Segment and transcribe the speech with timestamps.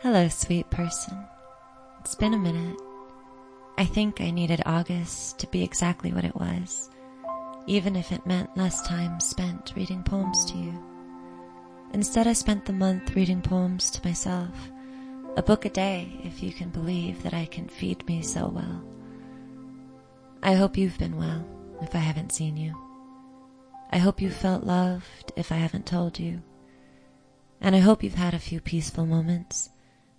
[0.00, 1.16] Hello, sweet person.
[2.00, 2.76] It's been a minute.
[3.78, 6.90] I think I needed August to be exactly what it was,
[7.66, 10.84] even if it meant less time spent reading poems to you.
[11.94, 14.70] Instead, I spent the month reading poems to myself,
[15.34, 18.84] a book a day, if you can believe that I can feed me so well.
[20.42, 21.42] I hope you've been well,
[21.80, 22.76] if I haven't seen you.
[23.90, 26.42] I hope you felt loved, if I haven't told you.
[27.62, 29.70] And I hope you've had a few peaceful moments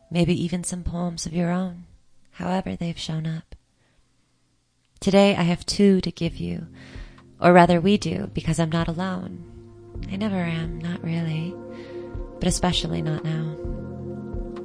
[0.10, 1.86] maybe even some poems of your own,
[2.32, 3.56] however they've shown up.
[5.00, 6.68] Today I have two to give you,
[7.40, 9.44] or rather we do, because I'm not alone.
[10.12, 11.54] I never am, not really,
[12.40, 13.56] but especially not now.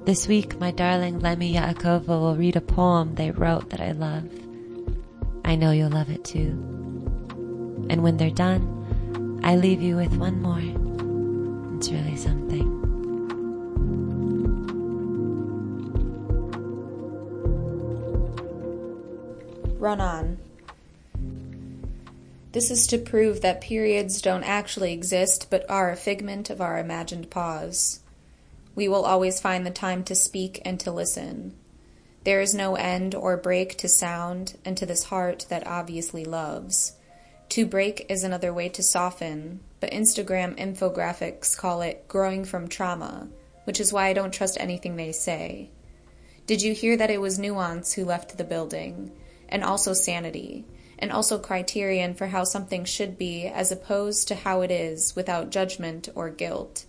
[0.05, 4.28] This week, my darling Lemmy Yaakova will read a poem they wrote that I love.
[5.45, 6.50] I know you'll love it too.
[7.88, 11.77] And when they're done, I leave you with one more.
[11.77, 12.91] It's really something.
[19.83, 20.38] Run on.
[22.52, 26.78] This is to prove that periods don't actually exist but are a figment of our
[26.78, 27.98] imagined pause.
[28.77, 31.56] We will always find the time to speak and to listen.
[32.22, 36.92] There is no end or break to sound and to this heart that obviously loves.
[37.48, 43.27] To break is another way to soften, but Instagram infographics call it growing from trauma,
[43.64, 45.70] which is why I don't trust anything they say.
[46.47, 49.10] Did you hear that it was Nuance who left the building?
[49.53, 50.64] And also sanity,
[50.98, 55.50] and also criterion for how something should be as opposed to how it is without
[55.50, 56.86] judgment or guilt.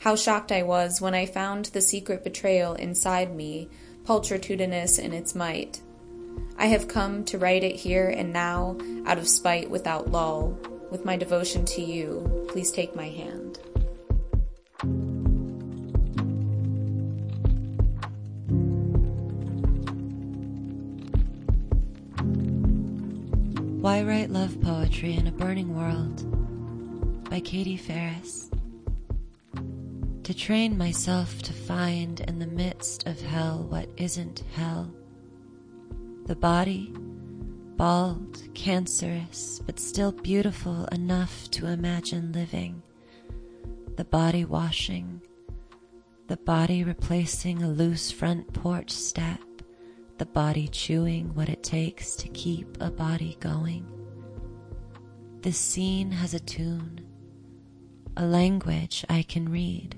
[0.00, 3.70] How shocked I was when I found the secret betrayal inside me,
[4.04, 5.80] pulchritudinous in its might.
[6.58, 10.58] I have come to write it here and now, out of spite without lull.
[10.90, 13.60] With my devotion to you, please take my hand.
[23.84, 28.48] Why Write Love Poetry in a Burning World by Katie Farris.
[30.22, 34.90] To train myself to find in the midst of hell what isn't hell.
[36.24, 36.94] The body,
[37.76, 42.82] bald, cancerous, but still beautiful enough to imagine living.
[43.98, 45.20] The body washing,
[46.28, 49.40] the body replacing a loose front porch step
[50.18, 53.86] the body chewing what it takes to keep a body going.
[55.40, 57.00] This scene has a tune,
[58.16, 59.96] a language I can read.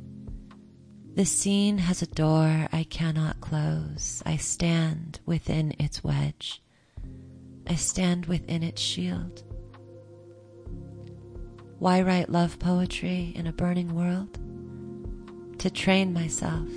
[1.15, 4.23] This scene has a door I cannot close.
[4.27, 6.63] I stand within its wedge.
[7.67, 9.43] I stand within its shield.
[11.79, 14.39] Why write love poetry in a burning world?
[15.59, 16.69] To train myself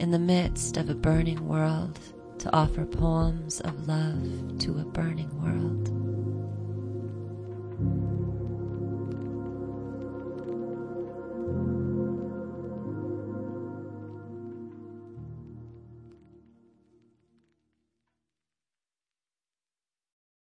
[0.00, 1.98] in the midst of a burning world
[2.38, 6.05] to offer poems of love to a burning world.